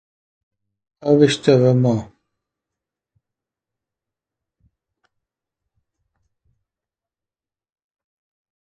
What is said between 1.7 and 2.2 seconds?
more.